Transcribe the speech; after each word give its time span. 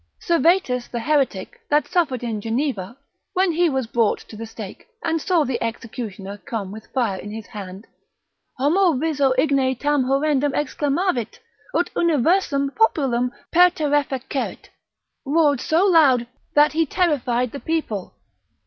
Servetus 0.19 0.87
the 0.87 0.99
heretic, 1.01 1.59
that 1.69 1.87
suffered 1.87 2.23
in 2.23 2.41
Geneva, 2.41 2.97
when 3.33 3.51
he 3.51 3.69
was 3.69 3.85
brought 3.85 4.17
to 4.17 4.35
the 4.35 4.47
stake, 4.47 4.87
and 5.03 5.21
saw 5.21 5.43
the 5.43 5.63
executioner 5.63 6.37
come 6.39 6.71
with 6.71 6.87
fire 6.91 7.19
in 7.19 7.29
his 7.29 7.45
hand, 7.45 7.85
homo 8.57 8.97
viso 8.97 9.31
igne 9.37 9.75
tam 9.79 10.05
horrendum 10.05 10.53
exclamavit, 10.53 11.37
ut 11.75 11.91
universum 11.95 12.71
populum 12.75 13.29
perterrefecerit, 13.53 14.69
roared 15.23 15.61
so 15.61 15.85
loud, 15.85 16.25
that 16.55 16.73
he 16.73 16.83
terrified 16.87 17.51
the 17.51 17.59
people. 17.59 18.15